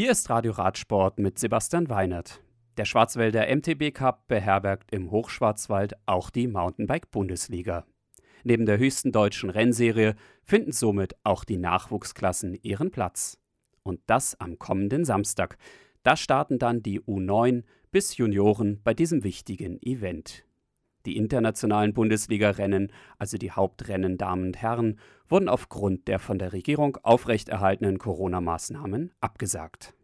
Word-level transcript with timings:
Hier 0.00 0.12
ist 0.12 0.30
Radio 0.30 0.52
Radsport 0.52 1.18
mit 1.18 1.40
Sebastian 1.40 1.88
Weinert. 1.88 2.40
Der 2.76 2.84
Schwarzwälder 2.84 3.52
MTB 3.52 3.92
Cup 3.92 4.28
beherbergt 4.28 4.92
im 4.92 5.10
Hochschwarzwald 5.10 5.94
auch 6.06 6.30
die 6.30 6.46
Mountainbike-Bundesliga. 6.46 7.84
Neben 8.44 8.64
der 8.64 8.78
höchsten 8.78 9.10
deutschen 9.10 9.50
Rennserie 9.50 10.14
finden 10.44 10.70
somit 10.70 11.16
auch 11.24 11.42
die 11.42 11.56
Nachwuchsklassen 11.56 12.54
ihren 12.62 12.92
Platz. 12.92 13.40
Und 13.82 14.00
das 14.06 14.38
am 14.38 14.60
kommenden 14.60 15.04
Samstag. 15.04 15.58
Da 16.04 16.16
starten 16.16 16.60
dann 16.60 16.80
die 16.80 17.00
U9 17.00 17.64
bis 17.90 18.16
Junioren 18.18 18.80
bei 18.84 18.94
diesem 18.94 19.24
wichtigen 19.24 19.82
Event. 19.82 20.44
Die 21.06 21.16
internationalen 21.16 21.94
Bundesliga-Rennen, 21.94 22.92
also 23.18 23.38
die 23.38 23.52
Hauptrennen 23.52 24.18
Damen 24.18 24.48
und 24.48 24.56
Herren, 24.56 24.98
wurden 25.28 25.48
aufgrund 25.48 26.08
der 26.08 26.18
von 26.18 26.38
der 26.38 26.52
Regierung 26.52 26.98
aufrechterhaltenen 27.02 27.98
Corona-Maßnahmen 27.98 29.12
abgesagt. 29.20 29.94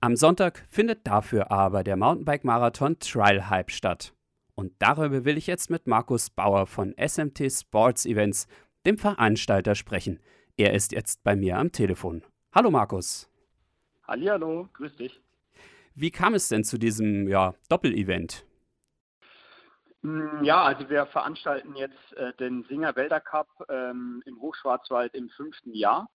Am 0.00 0.16
Sonntag 0.16 0.66
findet 0.68 1.06
dafür 1.06 1.50
aber 1.52 1.84
der 1.84 1.96
Mountainbike-Marathon 1.96 2.98
Trial 2.98 3.48
Hype 3.48 3.70
statt. 3.70 4.14
Und 4.54 4.72
darüber 4.80 5.24
will 5.24 5.38
ich 5.38 5.46
jetzt 5.46 5.70
mit 5.70 5.86
Markus 5.86 6.28
Bauer 6.28 6.66
von 6.66 6.94
SMT 6.98 7.50
Sports 7.50 8.04
Events, 8.04 8.46
dem 8.84 8.98
Veranstalter, 8.98 9.74
sprechen. 9.74 10.18
Er 10.56 10.74
ist 10.74 10.92
jetzt 10.92 11.22
bei 11.22 11.36
mir 11.36 11.56
am 11.58 11.72
Telefon. 11.72 12.22
Hallo 12.52 12.70
Markus. 12.70 13.30
Hallihallo, 14.06 14.68
grüß 14.74 14.96
dich. 14.96 15.20
Wie 15.94 16.10
kam 16.10 16.34
es 16.34 16.48
denn 16.48 16.64
zu 16.64 16.78
diesem 16.78 17.28
ja, 17.28 17.54
Doppelevent? 17.68 18.44
Mm, 20.02 20.42
ja, 20.42 20.62
also 20.62 20.88
wir 20.90 21.06
veranstalten 21.06 21.74
jetzt 21.76 22.12
äh, 22.16 22.32
den 22.34 22.64
Singer 22.64 22.94
Wälder 22.96 23.20
Cup 23.20 23.48
ähm, 23.68 24.22
im 24.26 24.40
Hochschwarzwald 24.40 25.14
im 25.14 25.28
fünften 25.30 25.72
Jahr. 25.74 26.08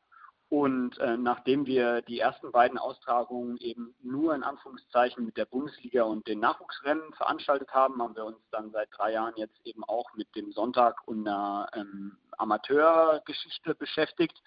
Und 0.49 0.97
äh, 0.99 1.17
nachdem 1.17 1.65
wir 1.65 2.01
die 2.03 2.19
ersten 2.19 2.53
beiden 2.53 2.77
Austragungen 2.77 3.57
eben 3.57 3.93
nur 4.01 4.33
in 4.33 4.43
Anführungszeichen 4.43 5.25
mit 5.25 5.35
der 5.35 5.45
Bundesliga 5.45 6.03
und 6.03 6.25
den 6.27 6.39
Nachwuchsrennen 6.39 7.13
veranstaltet 7.15 7.73
haben, 7.73 8.01
haben 8.01 8.15
wir 8.15 8.23
uns 8.23 8.39
dann 8.51 8.71
seit 8.71 8.87
drei 8.97 9.11
Jahren 9.11 9.33
jetzt 9.35 9.59
eben 9.65 9.83
auch 9.83 10.13
mit 10.15 10.33
dem 10.35 10.53
Sonntag 10.53 11.05
und 11.05 11.27
einer 11.27 11.67
ähm, 11.73 12.17
Amateurgeschichte 12.37 13.75
beschäftigt 13.75 14.41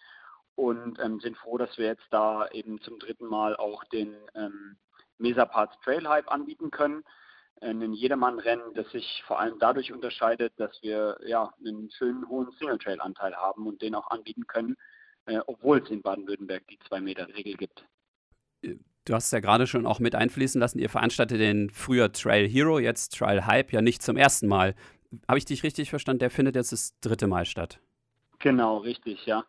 und 0.55 0.99
ähm, 1.01 1.21
sind 1.21 1.37
froh, 1.37 1.59
dass 1.59 1.77
wir 1.77 1.87
jetzt 1.87 2.07
da 2.11 2.49
eben 2.49 2.81
zum 2.81 2.99
dritten 2.99 3.27
Mal 3.27 3.55
auch 3.57 3.85
den 3.85 4.17
ähm, 4.35 4.79
Mesaparts 5.19 5.79
Trail 5.85 6.09
Hype 6.09 6.31
anbieten 6.31 6.71
können 6.71 7.05
ein 7.61 7.93
Jedermann-Rennen, 7.93 8.75
das 8.75 8.91
sich 8.91 9.23
vor 9.27 9.39
allem 9.39 9.59
dadurch 9.59 9.93
unterscheidet, 9.93 10.53
dass 10.57 10.71
wir 10.83 11.19
ja 11.25 11.53
einen 11.65 11.91
schönen 11.91 12.29
hohen 12.29 12.51
Single-Trail-Anteil 12.53 13.35
haben 13.35 13.67
und 13.67 13.83
den 13.83 13.95
auch 13.95 14.11
anbieten 14.11 14.47
können, 14.47 14.77
äh, 15.27 15.41
obwohl 15.47 15.83
es 15.83 15.91
in 15.91 16.03
Baden-Württemberg 16.03 16.67
die 16.69 16.79
Zwei-Meter-Regel 16.89 17.55
gibt. 17.55 17.85
Du 18.63 19.15
hast 19.15 19.33
ja 19.33 19.41
gerade 19.41 19.67
schon 19.67 19.87
auch 19.87 19.99
mit 19.99 20.15
einfließen 20.15 20.61
lassen, 20.61 20.79
ihr 20.79 20.91
veranstaltet 20.91 21.41
den 21.41 21.71
früher 21.71 22.13
Trail 22.13 22.49
Hero, 22.49 22.79
jetzt 22.79 23.17
Trail 23.19 23.47
Hype, 23.47 23.73
ja 23.73 23.83
nicht 23.83 24.03
zum 24.03 24.17
ersten 24.17 24.47
Mal. 24.47 24.75
Habe 25.27 25.39
ich 25.39 25.45
dich 25.45 25.63
richtig 25.63 25.91
verstanden? 25.91 26.21
Der 26.21 26.31
findet 26.31 26.55
jetzt 26.55 26.73
das 26.73 26.99
dritte 27.01 27.27
Mal 27.27 27.45
statt. 27.45 27.81
Genau, 28.39 28.79
richtig, 28.79 29.27
ja. 29.27 29.45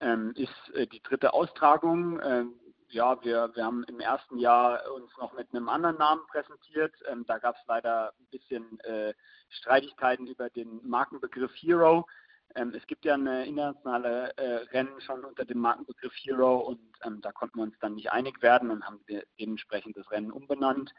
Ähm, 0.00 0.32
ist 0.36 0.74
äh, 0.74 0.86
die 0.86 1.02
dritte 1.02 1.34
Austragung. 1.34 2.20
Ähm, 2.24 2.54
ja, 2.88 3.22
wir, 3.24 3.50
wir 3.54 3.64
haben 3.64 3.84
im 3.84 4.00
ersten 4.00 4.38
Jahr 4.38 4.80
uns 4.92 5.10
noch 5.18 5.32
mit 5.32 5.48
einem 5.52 5.68
anderen 5.68 5.98
Namen 5.98 6.22
präsentiert. 6.28 6.94
Ähm, 7.10 7.24
da 7.26 7.38
gab 7.38 7.56
es 7.56 7.62
leider 7.66 8.12
ein 8.18 8.26
bisschen 8.30 8.80
äh, 8.80 9.14
Streitigkeiten 9.50 10.26
über 10.26 10.50
den 10.50 10.80
Markenbegriff 10.86 11.52
Hero. 11.54 12.06
Ähm, 12.54 12.72
es 12.74 12.86
gibt 12.86 13.04
ja 13.04 13.14
eine 13.14 13.46
internationale 13.46 14.36
äh, 14.36 14.56
Rennen 14.72 15.00
schon 15.00 15.24
unter 15.24 15.44
dem 15.44 15.58
Markenbegriff 15.58 16.14
Hero 16.14 16.58
und 16.58 16.80
ähm, 17.04 17.20
da 17.20 17.32
konnten 17.32 17.58
wir 17.58 17.64
uns 17.64 17.78
dann 17.80 17.94
nicht 17.94 18.12
einig 18.12 18.42
werden 18.42 18.70
und 18.70 18.84
haben 18.84 19.00
dementsprechend 19.40 19.96
das 19.96 20.10
Rennen 20.10 20.30
umbenannt, 20.30 20.92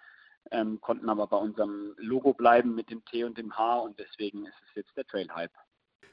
ähm, 0.51 0.81
konnten 0.81 1.09
aber 1.09 1.27
bei 1.27 1.37
unserem 1.37 1.93
Logo 1.97 2.33
bleiben 2.33 2.75
mit 2.75 2.89
dem 2.89 3.05
T 3.05 3.23
und 3.23 3.37
dem 3.37 3.57
H 3.57 3.77
und 3.79 3.97
deswegen 3.99 4.45
ist 4.45 4.61
es 4.67 4.75
jetzt 4.75 4.97
der 4.97 5.05
Trail 5.05 5.33
Hype. 5.33 5.53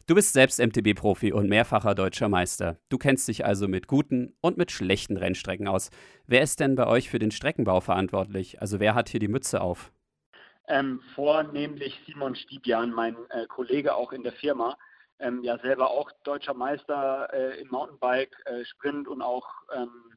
Du 0.06 0.16
bist 0.16 0.32
selbst 0.32 0.58
MTB-Profi 0.58 1.32
und 1.32 1.48
mehrfacher 1.48 1.94
deutscher 1.94 2.28
Meister. 2.28 2.76
Du 2.88 2.98
kennst 2.98 3.28
dich 3.28 3.44
also 3.44 3.68
mit 3.68 3.86
guten 3.86 4.34
und 4.40 4.58
mit 4.58 4.72
schlechten 4.72 5.16
Rennstrecken 5.16 5.68
aus. 5.68 5.90
Wer 6.26 6.42
ist 6.42 6.58
denn 6.58 6.74
bei 6.74 6.88
euch 6.88 7.08
für 7.08 7.20
den 7.20 7.30
Streckenbau 7.30 7.80
verantwortlich? 7.80 8.60
Also 8.60 8.80
wer 8.80 8.96
hat 8.96 9.08
hier 9.08 9.20
die 9.20 9.28
Mütze 9.28 9.60
auf? 9.60 9.92
Ähm, 10.66 11.00
vornehmlich 11.14 12.00
Simon 12.04 12.34
Stibian, 12.34 12.90
mein 12.90 13.16
äh, 13.30 13.46
Kollege 13.46 13.94
auch 13.94 14.12
in 14.12 14.24
der 14.24 14.32
Firma. 14.32 14.76
Ähm, 15.20 15.44
ja, 15.44 15.56
selber 15.58 15.90
auch 15.92 16.10
deutscher 16.24 16.54
Meister 16.54 17.28
äh, 17.32 17.60
im 17.60 17.68
Mountainbike, 17.68 18.34
äh, 18.46 18.64
Sprint 18.64 19.06
und 19.06 19.22
auch 19.22 19.46
ähm, 19.72 20.16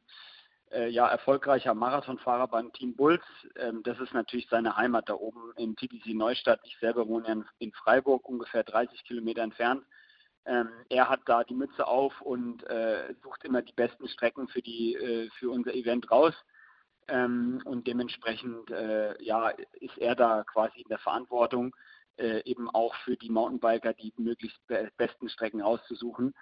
äh, 0.71 0.89
ja, 0.89 1.07
erfolgreicher 1.07 1.73
Marathonfahrer 1.73 2.47
beim 2.47 2.71
Team 2.73 2.95
Bulls. 2.95 3.23
Ähm, 3.55 3.83
das 3.83 3.99
ist 3.99 4.13
natürlich 4.13 4.47
seine 4.49 4.75
Heimat 4.77 5.09
da 5.09 5.13
oben 5.13 5.51
in 5.57 5.75
TTC 5.75 6.13
Neustadt. 6.13 6.59
Ich 6.63 6.77
selber 6.79 7.07
wohne 7.07 7.27
ja 7.27 7.35
in 7.59 7.71
Freiburg, 7.71 8.27
ungefähr 8.27 8.63
30 8.63 9.03
Kilometer 9.03 9.41
entfernt. 9.41 9.83
Ähm, 10.45 10.69
er 10.89 11.09
hat 11.09 11.21
da 11.25 11.43
die 11.43 11.55
Mütze 11.55 11.87
auf 11.87 12.21
und 12.21 12.63
äh, 12.69 13.13
sucht 13.23 13.43
immer 13.43 13.61
die 13.61 13.73
besten 13.73 14.07
Strecken 14.07 14.47
für, 14.47 14.61
die, 14.61 14.93
äh, 14.95 15.29
für 15.39 15.49
unser 15.49 15.73
Event 15.73 16.11
raus. 16.11 16.33
Ähm, 17.07 17.61
und 17.65 17.87
dementsprechend 17.87 18.69
äh, 18.71 19.21
ja, 19.23 19.49
ist 19.79 19.97
er 19.97 20.15
da 20.15 20.43
quasi 20.43 20.81
in 20.81 20.87
der 20.89 20.99
Verantwortung, 20.99 21.75
äh, 22.17 22.41
eben 22.45 22.69
auch 22.69 22.95
für 23.03 23.15
die 23.15 23.29
Mountainbiker 23.29 23.93
die 23.93 24.13
möglichst 24.17 24.65
be 24.67 24.89
besten 24.97 25.29
Strecken 25.29 25.61
auszusuchen. 25.61 26.33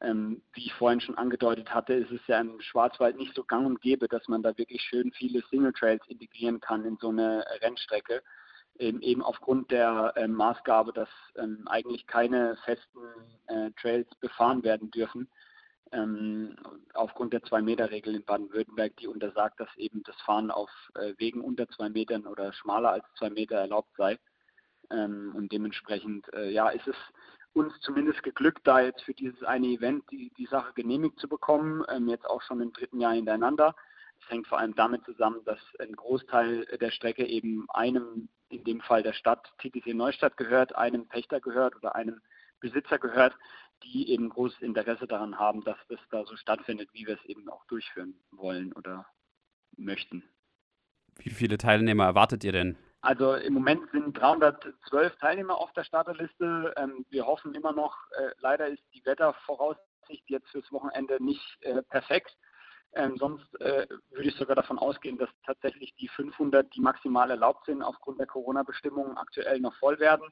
Ähm, 0.00 0.42
wie 0.52 0.66
ich 0.66 0.74
vorhin 0.74 1.00
schon 1.00 1.16
angedeutet 1.16 1.72
hatte, 1.72 1.94
ist 1.94 2.10
es 2.10 2.26
ja 2.26 2.40
im 2.40 2.60
Schwarzwald 2.60 3.16
nicht 3.16 3.34
so 3.34 3.44
gang 3.44 3.66
und 3.66 3.80
gäbe, 3.80 4.08
dass 4.08 4.26
man 4.28 4.42
da 4.42 4.56
wirklich 4.58 4.82
schön 4.82 5.12
viele 5.12 5.42
Single 5.50 5.72
Trails 5.72 6.02
integrieren 6.08 6.60
kann 6.60 6.84
in 6.84 6.96
so 6.98 7.10
eine 7.10 7.44
Rennstrecke. 7.62 8.22
Ähm, 8.78 9.00
eben 9.02 9.22
aufgrund 9.22 9.70
der 9.70 10.12
äh, 10.16 10.26
Maßgabe, 10.26 10.92
dass 10.92 11.08
ähm, 11.36 11.66
eigentlich 11.68 12.06
keine 12.08 12.56
festen 12.64 12.98
äh, 13.46 13.70
Trails 13.80 14.08
befahren 14.16 14.64
werden 14.64 14.90
dürfen. 14.90 15.28
Ähm, 15.92 16.56
aufgrund 16.94 17.32
der 17.32 17.44
Zwei-Meter-Regel 17.44 18.16
in 18.16 18.24
Baden-Württemberg, 18.24 18.96
die 18.96 19.06
untersagt, 19.06 19.60
dass 19.60 19.68
eben 19.76 20.02
das 20.02 20.20
Fahren 20.22 20.50
auf 20.50 20.70
äh, 20.96 21.14
Wegen 21.18 21.40
unter 21.40 21.68
zwei 21.68 21.88
Metern 21.88 22.26
oder 22.26 22.52
schmaler 22.52 22.90
als 22.90 23.04
zwei 23.16 23.30
Meter 23.30 23.56
erlaubt 23.56 23.94
sei. 23.96 24.18
Ähm, 24.90 25.32
und 25.36 25.52
dementsprechend, 25.52 26.32
äh, 26.34 26.50
ja, 26.50 26.68
ist 26.70 26.88
es 26.88 26.96
uns 27.54 27.78
zumindest 27.80 28.22
geglückt, 28.22 28.60
da 28.64 28.80
jetzt 28.80 29.02
für 29.02 29.14
dieses 29.14 29.42
eine 29.44 29.68
Event 29.68 30.04
die, 30.10 30.30
die 30.36 30.46
Sache 30.46 30.72
genehmigt 30.74 31.18
zu 31.18 31.28
bekommen, 31.28 31.84
ähm, 31.88 32.08
jetzt 32.08 32.28
auch 32.28 32.42
schon 32.42 32.60
im 32.60 32.72
dritten 32.72 33.00
Jahr 33.00 33.14
hintereinander. 33.14 33.74
Es 34.20 34.30
hängt 34.30 34.46
vor 34.46 34.58
allem 34.58 34.74
damit 34.74 35.04
zusammen, 35.04 35.40
dass 35.44 35.58
ein 35.78 35.92
Großteil 35.92 36.66
der 36.80 36.90
Strecke 36.90 37.26
eben 37.26 37.66
einem, 37.70 38.28
in 38.48 38.64
dem 38.64 38.80
Fall 38.80 39.02
der 39.02 39.12
Stadt 39.12 39.52
TTC 39.58 39.94
Neustadt 39.94 40.36
gehört, 40.36 40.74
einem 40.74 41.08
Pächter 41.08 41.40
gehört 41.40 41.76
oder 41.76 41.94
einem 41.94 42.20
Besitzer 42.60 42.98
gehört, 42.98 43.36
die 43.82 44.10
eben 44.10 44.30
großes 44.30 44.62
Interesse 44.62 45.06
daran 45.06 45.38
haben, 45.38 45.62
dass 45.64 45.76
das 45.88 46.00
da 46.10 46.24
so 46.24 46.36
stattfindet, 46.36 46.88
wie 46.92 47.06
wir 47.06 47.14
es 47.14 47.24
eben 47.26 47.48
auch 47.48 47.64
durchführen 47.66 48.14
wollen 48.30 48.72
oder 48.72 49.06
möchten. 49.76 50.24
Wie 51.16 51.30
viele 51.30 51.58
Teilnehmer 51.58 52.04
erwartet 52.04 52.42
ihr 52.44 52.52
denn? 52.52 52.76
Also 53.04 53.34
im 53.34 53.52
Moment 53.52 53.90
sind 53.90 54.18
312 54.18 55.14
Teilnehmer 55.16 55.58
auf 55.58 55.70
der 55.74 55.84
Starterliste. 55.84 56.72
Ähm, 56.78 57.04
wir 57.10 57.26
hoffen 57.26 57.54
immer 57.54 57.72
noch, 57.72 57.94
äh, 58.12 58.30
leider 58.38 58.66
ist 58.68 58.82
die 58.94 59.04
Wettervoraussicht 59.04 60.24
jetzt 60.28 60.48
fürs 60.48 60.72
Wochenende 60.72 61.22
nicht 61.22 61.44
äh, 61.60 61.82
perfekt. 61.82 62.34
Ähm, 62.94 63.18
sonst 63.18 63.44
äh, 63.60 63.86
würde 64.08 64.28
ich 64.28 64.34
sogar 64.36 64.56
davon 64.56 64.78
ausgehen, 64.78 65.18
dass 65.18 65.28
tatsächlich 65.44 65.94
die 65.96 66.08
500, 66.08 66.74
die 66.74 66.80
maximal 66.80 67.30
erlaubt 67.30 67.66
sind, 67.66 67.82
aufgrund 67.82 68.20
der 68.20 68.26
Corona-Bestimmungen 68.26 69.18
aktuell 69.18 69.60
noch 69.60 69.74
voll 69.74 69.98
werden. 69.98 70.26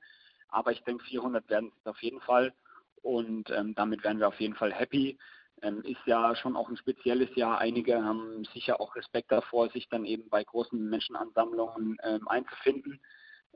Aber 0.48 0.72
ich 0.72 0.82
denke, 0.84 1.04
400 1.04 1.50
werden 1.50 1.72
es 1.78 1.86
auf 1.86 2.00
jeden 2.00 2.22
Fall. 2.22 2.54
Und 3.02 3.50
ähm, 3.50 3.74
damit 3.74 4.02
wären 4.02 4.18
wir 4.18 4.28
auf 4.28 4.40
jeden 4.40 4.54
Fall 4.54 4.72
happy 4.72 5.18
ähm, 5.62 5.82
ist 5.84 6.04
ja 6.06 6.34
schon 6.36 6.56
auch 6.56 6.68
ein 6.68 6.76
spezielles 6.76 7.34
Jahr. 7.36 7.58
Einige 7.58 8.04
haben 8.04 8.44
sicher 8.52 8.80
auch 8.80 8.96
Respekt 8.96 9.32
davor, 9.32 9.70
sich 9.70 9.88
dann 9.88 10.04
eben 10.04 10.28
bei 10.28 10.44
großen 10.44 10.88
Menschenansammlungen 10.88 11.96
ähm, 12.02 12.28
einzufinden. 12.28 13.00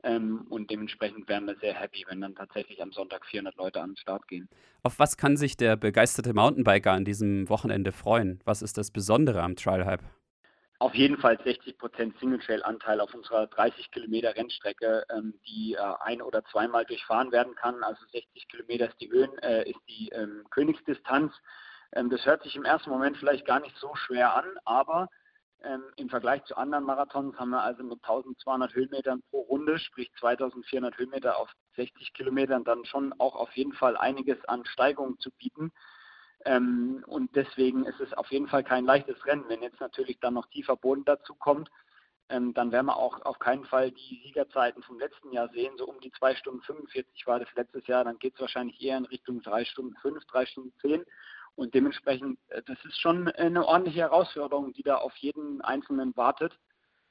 Ähm, 0.03 0.45
und 0.49 0.69
dementsprechend 0.69 1.27
wären 1.27 1.45
wir 1.45 1.55
sehr 1.57 1.73
happy, 1.73 2.05
wenn 2.07 2.21
dann 2.21 2.35
tatsächlich 2.35 2.81
am 2.81 2.91
Sonntag 2.91 3.25
400 3.25 3.55
Leute 3.55 3.81
an 3.81 3.91
den 3.91 3.97
Start 3.97 4.27
gehen. 4.27 4.47
Auf 4.83 4.99
was 4.99 5.17
kann 5.17 5.37
sich 5.37 5.57
der 5.57 5.75
begeisterte 5.75 6.33
Mountainbiker 6.33 6.91
an 6.91 7.03
diesem 7.03 7.49
Wochenende 7.49 7.91
freuen? 7.91 8.39
Was 8.45 8.61
ist 8.61 8.77
das 8.77 8.91
Besondere 8.91 9.41
am 9.41 9.55
Trail 9.55 9.85
Hype? 9.85 10.03
Auf 10.79 10.93
jeden 10.93 11.17
Fall 11.17 11.39
60 11.43 11.79
Prozent 11.79 12.15
Single 12.19 12.37
Trail 12.37 12.61
Anteil 12.61 13.01
auf 13.01 13.11
unserer 13.15 13.47
30 13.47 13.89
Kilometer 13.89 14.35
Rennstrecke, 14.35 15.03
ähm, 15.09 15.33
die 15.47 15.73
äh, 15.73 15.93
ein- 16.01 16.21
oder 16.21 16.45
zweimal 16.45 16.85
durchfahren 16.85 17.31
werden 17.31 17.55
kann. 17.55 17.83
Also 17.83 18.05
60 18.11 18.47
Kilometer 18.47 18.87
ist 18.87 19.01
die, 19.01 19.09
Höhen, 19.09 19.35
äh, 19.39 19.67
ist 19.67 19.79
die 19.89 20.09
ähm, 20.09 20.43
Königsdistanz. 20.51 21.33
Ähm, 21.93 22.09
das 22.09 22.25
hört 22.25 22.43
sich 22.43 22.55
im 22.55 22.65
ersten 22.65 22.89
Moment 22.89 23.17
vielleicht 23.17 23.45
gar 23.45 23.59
nicht 23.59 23.75
so 23.77 23.93
schwer 23.95 24.35
an, 24.35 24.45
aber 24.65 25.09
ähm, 25.63 25.83
im 25.95 26.09
Vergleich 26.09 26.43
zu 26.45 26.55
anderen 26.55 26.83
Marathons 26.83 27.37
haben 27.39 27.49
wir 27.49 27.61
also 27.61 27.83
mit 27.83 27.99
1200 28.03 28.73
Höhenmetern 28.73 29.23
pro 29.29 29.41
Runde, 29.41 29.79
sprich 29.79 30.11
2400 30.19 30.97
Höhenmeter 30.97 31.37
auf 31.37 31.51
60 31.75 32.13
Kilometern, 32.13 32.63
dann 32.63 32.85
schon 32.85 33.13
auch 33.19 33.35
auf 33.35 33.51
jeden 33.53 33.73
Fall 33.73 33.97
einiges 33.97 34.43
an 34.45 34.65
Steigung 34.65 35.19
zu 35.19 35.31
bieten. 35.31 35.71
Ähm, 36.45 37.03
und 37.07 37.35
deswegen 37.35 37.85
ist 37.85 37.99
es 37.99 38.13
auf 38.13 38.31
jeden 38.31 38.47
Fall 38.47 38.63
kein 38.63 38.85
leichtes 38.85 39.25
Rennen. 39.25 39.45
Wenn 39.47 39.63
jetzt 39.63 39.79
natürlich 39.79 40.19
dann 40.19 40.35
noch 40.35 40.45
tiefer 40.47 40.75
Boden 40.75 41.05
dazu 41.05 41.33
kommt, 41.33 41.69
ähm, 42.29 42.53
dann 42.53 42.71
werden 42.71 42.87
wir 42.87 42.97
auch 42.97 43.21
auf 43.25 43.39
keinen 43.39 43.65
Fall 43.65 43.91
die 43.91 44.21
Siegerzeiten 44.23 44.83
vom 44.83 44.99
letzten 44.99 45.31
Jahr 45.31 45.49
sehen. 45.49 45.77
So 45.77 45.85
um 45.85 45.99
die 46.01 46.11
2 46.11 46.35
Stunden 46.35 46.61
45 46.61 47.25
war 47.25 47.39
das 47.39 47.49
letztes 47.55 47.87
Jahr. 47.87 48.03
Dann 48.03 48.19
geht 48.19 48.35
es 48.35 48.41
wahrscheinlich 48.41 48.81
eher 48.81 48.97
in 48.97 49.05
Richtung 49.05 49.41
3 49.41 49.65
Stunden 49.65 49.95
5, 50.01 50.25
3 50.25 50.45
Stunden 50.45 50.73
10. 50.81 51.05
Und 51.57 51.73
dementsprechend, 51.73 52.39
äh, 52.49 52.61
das 52.63 52.77
ist 52.85 53.01
schon 53.01 53.27
eine 53.29 53.65
ordentliche 53.65 54.01
Herausforderung, 54.01 54.73
die 54.73 54.83
da 54.83 54.97
auf 54.97 55.15
jeden 55.17 55.59
Einzelnen 55.61 56.15
wartet 56.15 56.57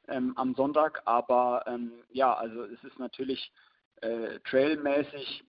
ähm, 0.08 0.34
am 0.36 0.54
Sonntag. 0.54 1.02
Aber 1.04 1.64
ähm, 1.66 1.92
ja, 2.10 2.32
also 2.32 2.62
es 2.62 2.82
ist 2.84 2.98
natürlich 2.98 3.52
äh, 3.96 4.38
trailmäßig 4.48 5.44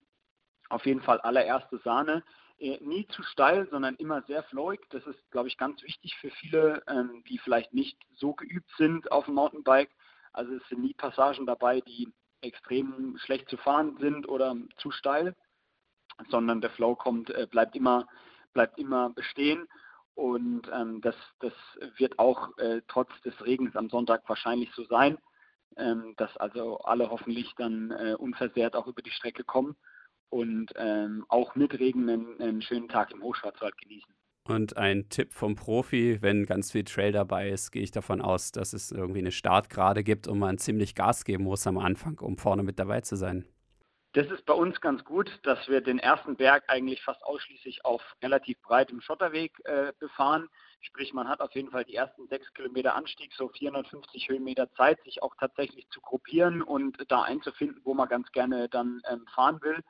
auf 0.69 0.85
jeden 0.85 1.01
Fall 1.01 1.21
allererste 1.21 1.77
Sahne. 1.83 2.23
Äh, 2.57 2.79
nie 2.81 3.05
zu 3.09 3.21
steil, 3.21 3.67
sondern 3.69 3.95
immer 3.97 4.23
sehr 4.23 4.41
flowig. 4.43 4.81
Das 4.89 5.05
ist, 5.05 5.29
glaube 5.29 5.47
ich, 5.47 5.57
ganz 5.57 5.83
wichtig 5.83 6.15
für 6.19 6.31
viele, 6.31 6.81
ähm, 6.87 7.23
die 7.29 7.37
vielleicht 7.37 7.75
nicht 7.75 7.99
so 8.15 8.33
geübt 8.33 8.69
sind 8.77 9.11
auf 9.11 9.25
dem 9.25 9.35
Mountainbike. 9.35 9.91
Also 10.33 10.55
es 10.55 10.67
sind 10.69 10.81
nie 10.81 10.95
Passagen 10.95 11.45
dabei, 11.45 11.81
die 11.81 12.11
extrem 12.41 13.15
schlecht 13.19 13.47
zu 13.47 13.57
fahren 13.57 13.97
sind 13.99 14.27
oder 14.27 14.55
zu 14.77 14.89
steil, 14.89 15.35
sondern 16.29 16.61
der 16.61 16.71
Flow 16.71 16.95
kommt, 16.95 17.29
äh, 17.29 17.45
bleibt 17.45 17.75
immer, 17.75 18.07
bleibt 18.57 18.79
immer 18.79 19.11
bestehen. 19.11 19.67
Und 20.15 20.63
ähm, 20.73 20.99
das, 21.01 21.13
das 21.41 21.53
wird 21.97 22.17
auch 22.17 22.57
äh, 22.57 22.81
trotz 22.87 23.09
des 23.23 23.35
Regens 23.45 23.75
am 23.75 23.87
Sonntag 23.87 24.27
wahrscheinlich 24.27 24.71
so 24.73 24.83
sein, 24.85 25.19
ähm, 25.77 26.15
dass 26.17 26.35
also 26.37 26.79
alle 26.79 27.11
hoffentlich 27.11 27.53
dann 27.55 27.91
äh, 27.91 28.15
unversehrt 28.17 28.75
auch 28.75 28.87
über 28.87 29.03
die 29.03 29.11
Strecke 29.11 29.43
kommen 29.43 29.75
und 30.29 30.73
ähm, 30.75 31.23
auch 31.29 31.53
mit 31.53 31.77
Regen 31.77 32.09
einen, 32.09 32.41
einen 32.41 32.61
schönen 32.63 32.89
Tag 32.89 33.11
im 33.11 33.21
Hochschwarzwald 33.21 33.77
genießen. 33.77 34.11
Und 34.45 34.75
ein 34.75 35.07
Tipp 35.09 35.33
vom 35.33 35.53
Profi, 35.55 36.17
wenn 36.21 36.47
ganz 36.47 36.71
viel 36.71 36.83
Trail 36.83 37.11
dabei 37.11 37.49
ist, 37.49 37.69
gehe 37.69 37.83
ich 37.83 37.91
davon 37.91 38.19
aus, 38.19 38.51
dass 38.51 38.73
es 38.73 38.91
irgendwie 38.91 39.19
eine 39.19 39.31
Startgrade 39.31 40.03
gibt 40.03 40.27
und 40.27 40.39
man 40.39 40.57
ziemlich 40.57 40.95
Gas 40.95 41.25
geben 41.25 41.43
muss 41.43 41.67
am 41.67 41.77
Anfang, 41.77 42.17
um 42.17 42.37
vorne 42.39 42.63
mit 42.63 42.79
dabei 42.79 43.01
zu 43.01 43.17
sein. 43.17 43.45
Das 44.17 44.31
ist 44.31 44.47
bei 44.47 44.53
uns 44.55 44.81
ganz 44.81 45.03
gut, 45.03 45.29
dass 45.43 45.67
wir 45.67 45.79
den 45.79 45.99
ersten 45.99 46.37
Berg 46.37 46.63
eigentlich 46.69 47.03
fast 47.03 47.23
ausschließlich 47.23 47.85
auf 47.85 48.01
relativ 48.23 48.59
breitem 48.63 48.99
Schotterweg 48.99 49.53
äh, 49.65 49.93
befahren. 49.99 50.49
Sprich, 50.81 51.13
man 51.13 51.27
hat 51.27 51.39
auf 51.39 51.51
jeden 51.51 51.69
Fall 51.69 51.83
die 51.83 51.93
ersten 51.93 52.27
sechs 52.27 52.51
Kilometer 52.55 52.95
Anstieg, 52.95 53.31
so 53.37 53.47
450 53.47 54.27
Höhenmeter 54.27 54.73
Zeit, 54.73 54.99
sich 55.03 55.21
auch 55.21 55.35
tatsächlich 55.39 55.87
zu 55.91 56.01
gruppieren 56.01 56.63
und 56.63 56.97
da 57.09 57.21
einzufinden, 57.21 57.79
wo 57.83 57.93
man 57.93 58.09
ganz 58.09 58.31
gerne 58.31 58.67
dann 58.69 59.03
ähm, 59.07 59.27
fahren 59.35 59.61
will. 59.61 59.83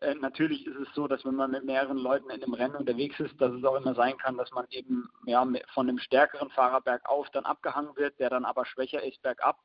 Äh, 0.00 0.14
natürlich 0.14 0.66
ist 0.66 0.76
es 0.76 0.88
so, 0.94 1.06
dass 1.06 1.26
wenn 1.26 1.34
man 1.34 1.50
mit 1.50 1.66
mehreren 1.66 1.98
Leuten 1.98 2.30
in 2.30 2.42
einem 2.42 2.54
Rennen 2.54 2.76
unterwegs 2.76 3.20
ist, 3.20 3.38
dass 3.38 3.52
es 3.52 3.64
auch 3.64 3.76
immer 3.76 3.94
sein 3.94 4.16
kann, 4.16 4.38
dass 4.38 4.50
man 4.50 4.64
eben 4.70 5.10
ja, 5.26 5.46
von 5.74 5.90
einem 5.90 5.98
stärkeren 5.98 6.48
Fahrer 6.48 6.80
bergauf 6.80 7.28
dann 7.34 7.44
abgehangen 7.44 7.94
wird, 7.96 8.18
der 8.18 8.30
dann 8.30 8.46
aber 8.46 8.64
schwächer 8.64 9.02
ist 9.02 9.20
bergab. 9.20 9.58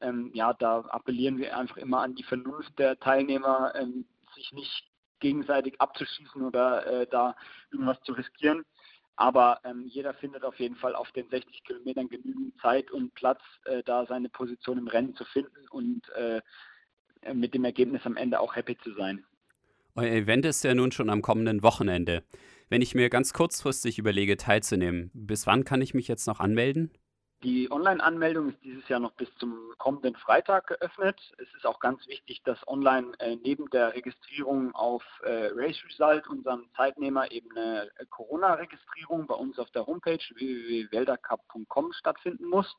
Ähm, 0.00 0.30
ja, 0.34 0.52
da 0.54 0.80
appellieren 0.80 1.38
wir 1.38 1.56
einfach 1.56 1.76
immer 1.76 2.00
an 2.00 2.14
die 2.14 2.22
Vernunft 2.22 2.78
der 2.78 2.98
Teilnehmer, 2.98 3.72
ähm, 3.74 4.06
sich 4.34 4.52
nicht 4.52 4.90
gegenseitig 5.20 5.80
abzuschießen 5.80 6.42
oder 6.42 6.86
äh, 6.86 7.06
da 7.06 7.36
irgendwas 7.70 8.00
zu 8.02 8.12
riskieren. 8.12 8.64
Aber 9.16 9.60
ähm, 9.64 9.86
jeder 9.86 10.14
findet 10.14 10.44
auf 10.44 10.58
jeden 10.58 10.76
Fall 10.76 10.94
auf 10.94 11.12
den 11.12 11.28
60 11.28 11.62
Kilometern 11.64 12.08
genügend 12.08 12.58
Zeit 12.60 12.90
und 12.90 13.14
Platz, 13.14 13.42
äh, 13.66 13.82
da 13.84 14.06
seine 14.06 14.30
Position 14.30 14.78
im 14.78 14.88
Rennen 14.88 15.14
zu 15.14 15.24
finden 15.26 15.68
und 15.70 16.08
äh, 16.14 16.40
mit 17.34 17.52
dem 17.52 17.64
Ergebnis 17.66 18.00
am 18.06 18.16
Ende 18.16 18.40
auch 18.40 18.56
happy 18.56 18.78
zu 18.78 18.94
sein. 18.94 19.24
Euer 19.94 20.12
Event 20.12 20.46
ist 20.46 20.64
ja 20.64 20.74
nun 20.74 20.92
schon 20.92 21.10
am 21.10 21.20
kommenden 21.20 21.62
Wochenende. 21.62 22.22
Wenn 22.70 22.80
ich 22.80 22.94
mir 22.94 23.10
ganz 23.10 23.32
kurzfristig 23.34 23.98
überlege, 23.98 24.36
teilzunehmen, 24.36 25.10
bis 25.12 25.46
wann 25.46 25.64
kann 25.64 25.82
ich 25.82 25.92
mich 25.92 26.08
jetzt 26.08 26.26
noch 26.26 26.40
anmelden? 26.40 26.90
Die 27.42 27.70
Online-Anmeldung 27.70 28.50
ist 28.50 28.62
dieses 28.62 28.86
Jahr 28.90 29.00
noch 29.00 29.12
bis 29.12 29.34
zum 29.36 29.72
kommenden 29.78 30.14
Freitag 30.14 30.66
geöffnet. 30.66 31.18
Es 31.38 31.48
ist 31.54 31.64
auch 31.64 31.80
ganz 31.80 32.06
wichtig, 32.06 32.42
dass 32.44 32.68
online 32.68 33.12
äh, 33.18 33.36
neben 33.36 33.70
der 33.70 33.94
Registrierung 33.94 34.74
auf 34.74 35.02
äh, 35.22 35.48
Race 35.54 35.82
Result, 35.86 36.28
unserem 36.28 36.68
Zeitnehmer, 36.76 37.30
eben 37.30 37.50
eine 37.56 37.90
Corona-Registrierung 38.10 39.26
bei 39.26 39.34
uns 39.36 39.58
auf 39.58 39.70
der 39.70 39.86
Homepage 39.86 40.20
www.weldercup.com 40.34 41.94
stattfinden 41.94 42.44
muss. 42.44 42.76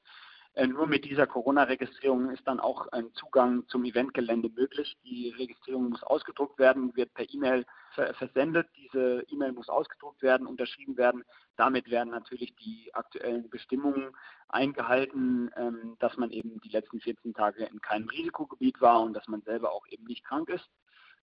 Äh, 0.54 0.68
nur 0.68 0.86
mit 0.86 1.06
dieser 1.06 1.28
Corona-Registrierung 1.28 2.32
ist 2.32 2.46
dann 2.46 2.60
auch 2.60 2.88
ein 2.88 3.14
Zugang 3.14 3.66
zum 3.68 3.86
Eventgelände 3.86 4.50
möglich. 4.50 4.98
Die 5.06 5.30
Registrierung 5.30 5.90
muss 5.90 6.04
ausgedruckt 6.04 6.60
werden, 6.60 6.96
wird 6.96 7.14
per 7.14 7.26
E-Mail 7.34 7.66
versendet. 7.94 8.68
Diese 8.76 9.24
E-Mail 9.30 9.54
muss 9.54 9.70
ausgedruckt 9.70 10.22
werden, 10.22 10.48
unterschrieben 10.48 10.98
werden. 10.98 11.24
Damit 11.56 11.90
werden 11.90 12.10
natürlich 12.10 12.56
die 12.56 12.94
aktuellen 12.94 13.50
Bestimmungen 13.50 14.12
eingehalten, 14.50 15.52
ähm, 15.56 15.96
dass 16.00 16.18
man 16.18 16.32
eben 16.32 16.60
die 16.62 16.70
letzten 16.70 17.00
14 17.00 17.34
Tage 17.34 17.66
in 17.66 17.80
keinem 17.82 18.10
Risikogebiet 18.10 18.82
war 18.82 19.02
und 19.02 19.14
dass 19.14 19.28
man 19.28 19.42
selber 19.44 19.72
auch 19.72 19.88
eben 19.88 20.04
nicht 20.06 20.26
krank 20.26 20.50
ist. 20.50 20.70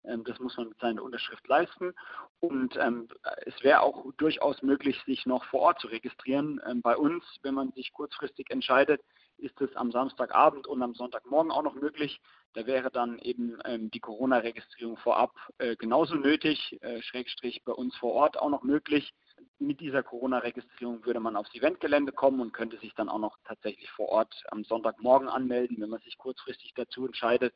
Ähm, 0.04 0.24
das 0.24 0.38
muss 0.38 0.56
man 0.56 0.68
mit 0.68 0.78
seiner 0.78 1.02
Unterschrift 1.02 1.46
leisten. 1.48 1.94
Und 2.40 2.76
ähm, 2.76 3.08
es 3.46 3.62
wäre 3.62 3.80
auch 3.80 4.12
durchaus 4.16 4.62
möglich, 4.62 5.00
sich 5.06 5.26
noch 5.26 5.44
vor 5.44 5.60
Ort 5.60 5.80
zu 5.80 5.88
registrieren. 5.88 6.60
Ähm, 6.66 6.82
bei 6.82 6.96
uns, 6.96 7.24
wenn 7.42 7.54
man 7.54 7.72
sich 7.72 7.92
kurzfristig 7.92 8.50
entscheidet, 8.50 9.00
ist 9.38 9.60
es 9.60 9.74
am 9.76 9.92
Samstagabend 9.92 10.66
und 10.66 10.82
am 10.82 10.94
Sonntagmorgen 10.94 11.52
auch 11.52 11.62
noch 11.62 11.74
möglich. 11.74 12.20
Da 12.54 12.66
wäre 12.66 12.90
dann 12.90 13.18
eben 13.18 13.58
ähm, 13.64 13.90
die 13.90 14.00
Corona-Registrierung 14.00 14.96
vorab 14.96 15.32
äh, 15.58 15.76
genauso 15.76 16.16
nötig, 16.16 16.76
äh, 16.82 17.00
Schrägstrich 17.02 17.62
bei 17.64 17.72
uns 17.72 17.96
vor 17.96 18.14
Ort 18.14 18.38
auch 18.38 18.50
noch 18.50 18.62
möglich. 18.62 19.12
Mit 19.58 19.80
dieser 19.80 20.02
Corona-Registrierung 20.02 21.04
würde 21.04 21.20
man 21.20 21.36
aufs 21.36 21.54
Eventgelände 21.54 22.12
kommen 22.12 22.40
und 22.40 22.52
könnte 22.52 22.78
sich 22.78 22.94
dann 22.94 23.08
auch 23.08 23.18
noch 23.18 23.36
tatsächlich 23.44 23.90
vor 23.92 24.08
Ort 24.08 24.34
am 24.50 24.64
Sonntagmorgen 24.64 25.28
anmelden, 25.28 25.76
wenn 25.80 25.90
man 25.90 26.00
sich 26.00 26.18
kurzfristig 26.18 26.74
dazu 26.74 27.06
entscheidet. 27.06 27.54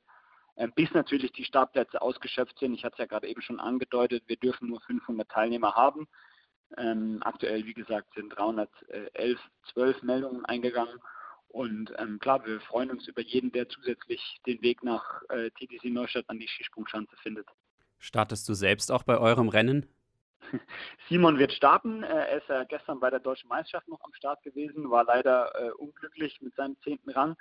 Ähm, 0.56 0.72
bis 0.74 0.90
natürlich 0.92 1.32
die 1.32 1.44
Startplätze 1.44 2.00
ausgeschöpft 2.02 2.58
sind. 2.58 2.74
Ich 2.74 2.84
hatte 2.84 2.94
es 2.94 2.98
ja 2.98 3.06
gerade 3.06 3.28
eben 3.28 3.42
schon 3.42 3.60
angedeutet, 3.60 4.24
wir 4.26 4.36
dürfen 4.36 4.68
nur 4.68 4.80
500 4.82 5.28
Teilnehmer 5.28 5.74
haben. 5.74 6.08
Ähm, 6.76 7.18
aktuell, 7.22 7.66
wie 7.66 7.74
gesagt, 7.74 8.14
sind 8.14 8.30
311, 8.30 9.38
12 9.72 10.02
Meldungen 10.02 10.44
eingegangen 10.44 10.98
und 11.52 11.92
ähm, 11.98 12.18
klar, 12.18 12.44
wir 12.46 12.60
freuen 12.60 12.90
uns 12.90 13.06
über 13.08 13.20
jeden, 13.20 13.52
der 13.52 13.68
zusätzlich 13.68 14.40
den 14.46 14.62
Weg 14.62 14.82
nach 14.82 15.22
äh, 15.28 15.50
TTC 15.50 15.84
Neustadt 15.90 16.24
an 16.28 16.38
die 16.38 16.48
Skisprungschanze 16.48 17.14
findet. 17.18 17.46
Startest 17.98 18.48
du 18.48 18.54
selbst 18.54 18.90
auch 18.90 19.02
bei 19.02 19.18
eurem 19.18 19.50
Rennen? 19.50 19.86
Simon 21.10 21.38
wird 21.38 21.52
starten. 21.52 22.04
Äh, 22.04 22.08
er 22.08 22.38
ist 22.38 22.48
ja 22.48 22.64
gestern 22.64 23.00
bei 23.00 23.10
der 23.10 23.20
Deutschen 23.20 23.48
Meisterschaft 23.48 23.86
noch 23.86 24.02
am 24.02 24.14
Start 24.14 24.42
gewesen, 24.42 24.90
war 24.90 25.04
leider 25.04 25.52
äh, 25.54 25.70
unglücklich 25.72 26.40
mit 26.40 26.54
seinem 26.54 26.78
zehnten 26.82 27.10
Rang, 27.10 27.36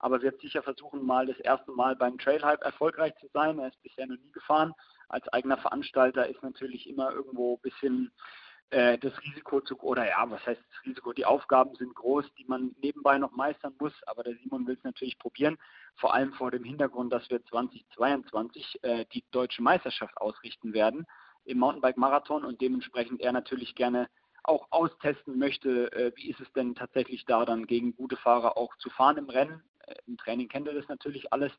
aber 0.00 0.22
wird 0.22 0.40
sicher 0.40 0.62
versuchen, 0.62 1.04
mal 1.04 1.26
das 1.26 1.38
erste 1.40 1.70
Mal 1.72 1.94
beim 1.94 2.18
Trail 2.18 2.42
Hype 2.42 2.62
erfolgreich 2.62 3.14
zu 3.20 3.28
sein. 3.32 3.58
Er 3.58 3.68
ist 3.68 3.82
bisher 3.82 4.06
noch 4.06 4.16
nie 4.16 4.32
gefahren. 4.32 4.72
Als 5.08 5.28
eigener 5.28 5.58
Veranstalter 5.58 6.28
ist 6.28 6.42
natürlich 6.42 6.88
immer 6.88 7.12
irgendwo 7.12 7.56
ein 7.56 7.62
bisschen 7.62 8.12
äh, 8.70 8.98
das 8.98 9.12
Risiko 9.22 9.60
zu, 9.60 9.78
oder 9.80 10.06
ja, 10.08 10.30
was 10.30 10.44
heißt 10.46 10.60
das 10.60 10.86
Risiko? 10.86 11.12
Die 11.12 11.24
Aufgaben 11.24 11.74
sind 11.74 11.94
groß, 11.94 12.24
die 12.38 12.44
man 12.44 12.74
nebenbei 12.80 13.18
noch 13.18 13.32
meistern 13.32 13.74
muss, 13.78 13.92
aber 14.06 14.22
der 14.22 14.36
Simon 14.36 14.66
will 14.66 14.76
es 14.76 14.84
natürlich 14.84 15.18
probieren, 15.18 15.58
vor 15.96 16.14
allem 16.14 16.32
vor 16.32 16.50
dem 16.50 16.64
Hintergrund, 16.64 17.12
dass 17.12 17.28
wir 17.30 17.44
2022 17.44 18.78
äh, 18.82 19.04
die 19.12 19.24
deutsche 19.32 19.62
Meisterschaft 19.62 20.16
ausrichten 20.18 20.72
werden 20.72 21.06
im 21.44 21.58
Mountainbike-Marathon 21.58 22.44
und 22.44 22.60
dementsprechend 22.60 23.20
er 23.20 23.32
natürlich 23.32 23.74
gerne 23.74 24.08
auch 24.44 24.68
austesten 24.70 25.38
möchte, 25.38 25.92
äh, 25.92 26.12
wie 26.14 26.30
ist 26.30 26.40
es 26.40 26.52
denn 26.52 26.74
tatsächlich 26.74 27.24
da 27.24 27.44
dann 27.44 27.66
gegen 27.66 27.94
gute 27.96 28.16
Fahrer 28.16 28.56
auch 28.56 28.74
zu 28.76 28.88
fahren 28.90 29.18
im 29.18 29.28
Rennen. 29.28 29.62
Im 30.06 30.16
Training 30.16 30.48
kennt 30.48 30.68
er 30.68 30.74
das 30.74 30.88
natürlich 30.88 31.32
alles. 31.32 31.52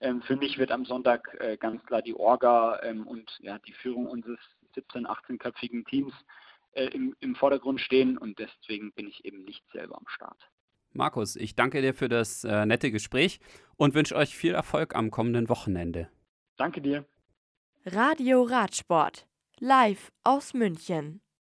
Ähm, 0.00 0.22
für 0.22 0.36
mich 0.36 0.58
wird 0.58 0.70
am 0.70 0.84
Sonntag 0.84 1.34
äh, 1.40 1.56
ganz 1.56 1.82
klar 1.84 2.02
die 2.02 2.14
Orga 2.14 2.80
ähm, 2.82 3.06
und 3.06 3.38
ja, 3.40 3.58
die 3.60 3.72
Führung 3.72 4.06
unseres 4.06 4.40
17-, 4.76 5.06
18-köpfigen 5.06 5.86
Teams 5.86 6.12
äh, 6.72 6.86
im, 6.86 7.16
im 7.20 7.34
Vordergrund 7.34 7.80
stehen 7.80 8.18
und 8.18 8.38
deswegen 8.38 8.92
bin 8.92 9.08
ich 9.08 9.24
eben 9.24 9.44
nicht 9.44 9.64
selber 9.72 9.96
am 9.96 10.06
Start. 10.08 10.50
Markus, 10.92 11.36
ich 11.36 11.54
danke 11.54 11.82
dir 11.82 11.94
für 11.94 12.08
das 12.08 12.44
äh, 12.44 12.66
nette 12.66 12.90
Gespräch 12.90 13.40
und 13.76 13.94
wünsche 13.94 14.16
euch 14.16 14.36
viel 14.36 14.54
Erfolg 14.54 14.94
am 14.94 15.10
kommenden 15.10 15.48
Wochenende. 15.48 16.08
Danke 16.56 16.80
dir. 16.80 17.04
Radio 17.84 18.42
Radsport, 18.42 19.26
live 19.60 20.10
aus 20.24 20.54
München. 20.54 21.20